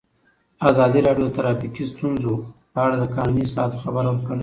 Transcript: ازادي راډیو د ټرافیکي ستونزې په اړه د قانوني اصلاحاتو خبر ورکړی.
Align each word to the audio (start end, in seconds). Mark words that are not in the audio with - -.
ازادي 0.69 0.99
راډیو 1.07 1.25
د 1.29 1.33
ټرافیکي 1.37 1.83
ستونزې 1.93 2.33
په 2.73 2.79
اړه 2.85 2.95
د 2.99 3.05
قانوني 3.15 3.41
اصلاحاتو 3.45 3.81
خبر 3.83 4.03
ورکړی. 4.07 4.39